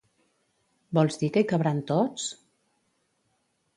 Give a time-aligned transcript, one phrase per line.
[0.99, 2.25] Vols dir que hi cabran tots?